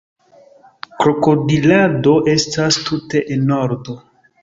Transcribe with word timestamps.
Krokodilado 1.09 2.17
estas 2.37 2.83
tute 2.91 3.27
enordo 3.41 4.01